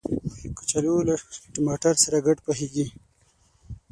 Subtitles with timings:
[0.57, 1.13] کچالو له
[1.53, 2.85] ټماټر سره ګډ پخیږي